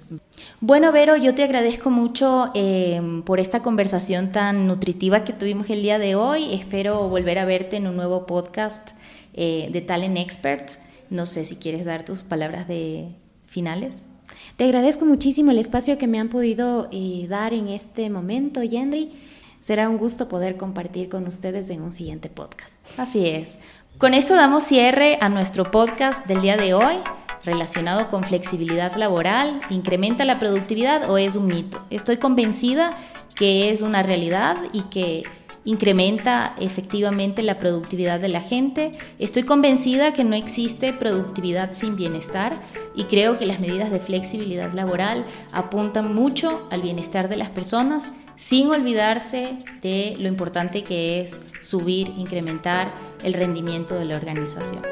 Bueno, 0.61 0.91
Vero, 0.91 1.17
yo 1.17 1.35
te 1.35 1.45
agradezco 1.45 1.91
mucho 1.91 2.51
em, 2.55 3.23
por 3.23 3.39
esta 3.39 3.63
conversación 3.63 4.33
tan 4.33 4.67
nutritiva 4.67 5.23
que 5.25 5.33
tuvimos 5.33 5.71
el 5.71 5.83
día 5.83 5.99
de 5.99 6.17
hoy. 6.17 6.55
Espero 6.55 7.09
volver 7.09 7.39
a 7.39 7.45
verte 7.45 7.77
en 7.77 7.87
un 7.87 7.97
nuevo 7.97 8.27
podcast 8.27 8.91
eh, 9.35 9.69
de 9.73 9.81
Talent 9.81 10.17
Experts. 10.17 10.81
No 11.11 11.27
sé 11.27 11.45
si 11.45 11.57
quieres 11.57 11.85
dar 11.85 12.05
tus 12.05 12.23
palabras 12.23 12.67
de 12.67 13.11
finales. 13.47 14.07
Te 14.57 14.65
agradezco 14.65 15.05
muchísimo 15.05 15.51
el 15.51 15.59
espacio 15.59 15.99
que 15.99 16.07
me 16.07 16.19
han 16.19 16.29
podido 16.29 16.89
eh, 16.93 17.27
dar 17.29 17.55
en 17.55 17.69
este 17.69 18.11
momento, 18.11 18.63
Yendri. 18.63 19.13
Será 19.61 19.89
un 19.89 19.97
gusto 19.97 20.29
poder 20.29 20.57
compartir 20.57 21.09
con 21.09 21.27
ustedes 21.27 21.71
en 21.71 21.83
un 21.83 21.93
siguiente 21.93 22.29
podcast. 22.29 22.81
Así 22.97 23.29
es. 23.29 23.59
Con 23.99 24.15
esto 24.15 24.35
damos 24.35 24.65
cierre 24.65 25.19
a 25.21 25.29
nuestro 25.29 25.71
podcast 25.71 26.27
del 26.27 26.41
día 26.41 26.57
de 26.57 26.75
hoy 26.75 26.97
relacionado 27.45 28.09
con 28.09 28.25
flexibilidad 28.25 28.95
laboral, 28.97 29.61
incrementa 29.71 30.25
la 30.25 30.39
productividad 30.39 31.11
o 31.11 31.19
es 31.19 31.37
un 31.37 31.47
mito. 31.47 31.85
Estoy 31.91 32.19
convencida 32.19 32.97
que 33.35 33.71
es 33.71 33.83
una 33.83 34.03
realidad 34.03 34.57
y 34.73 34.83
que 34.83 35.25
incrementa 35.65 36.55
efectivamente 36.59 37.43
la 37.43 37.59
productividad 37.59 38.21
de 38.21 38.29
la 38.29 38.41
gente. 38.41 38.93
Estoy 39.19 39.45
convencida 39.45 40.13
que 40.13 40.25
no 40.25 40.35
existe 40.35 40.93
productividad 40.93 41.73
sin 41.73 41.97
bienestar 41.97 42.53
y 42.95 43.05
creo 43.05 43.39
que 43.39 43.47
las 43.47 43.61
medidas 43.61 43.91
de 43.91 44.01
flexibilidad 44.01 44.73
laboral 44.73 45.25
apuntan 45.53 46.15
mucho 46.15 46.67
al 46.71 46.83
bienestar 46.83 47.29
de 47.29 47.37
las 47.37 47.51
personas 47.51 48.13
sin 48.37 48.69
olvidarse 48.69 49.59
de 49.83 50.17
lo 50.19 50.29
importante 50.29 50.83
que 50.83 51.21
es 51.21 51.43
subir, 51.61 52.13
incrementar 52.17 52.93
el 53.23 53.35
rendimiento 53.35 53.95
de 53.95 54.07
la 54.07 54.17
organización. 54.17 54.83